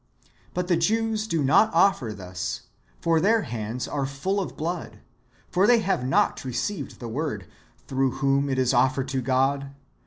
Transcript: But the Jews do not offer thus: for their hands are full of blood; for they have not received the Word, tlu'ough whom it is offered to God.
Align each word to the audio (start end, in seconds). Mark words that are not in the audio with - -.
But 0.55 0.67
the 0.67 0.77
Jews 0.77 1.27
do 1.27 1.43
not 1.43 1.71
offer 1.75 2.11
thus: 2.11 2.61
for 3.01 3.19
their 3.21 3.43
hands 3.43 3.87
are 3.87 4.07
full 4.07 4.39
of 4.39 4.57
blood; 4.57 4.97
for 5.51 5.67
they 5.67 5.77
have 5.81 6.03
not 6.03 6.43
received 6.43 6.99
the 6.99 7.07
Word, 7.07 7.45
tlu'ough 7.87 8.13
whom 8.15 8.49
it 8.49 8.57
is 8.57 8.73
offered 8.73 9.07
to 9.09 9.21
God. 9.21 9.75